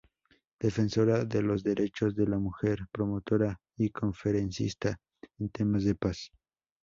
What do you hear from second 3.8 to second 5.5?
conferencista en